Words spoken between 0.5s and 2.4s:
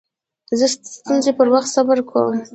زه د ستونزو پر وخت صبر کوم.